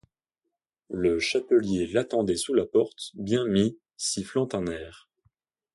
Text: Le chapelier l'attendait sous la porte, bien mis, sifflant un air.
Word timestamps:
Le 0.89 1.19
chapelier 1.19 1.85
l'attendait 1.85 2.35
sous 2.35 2.55
la 2.55 2.65
porte, 2.65 3.11
bien 3.13 3.45
mis, 3.45 3.77
sifflant 3.97 4.47
un 4.53 4.65
air. 4.65 5.07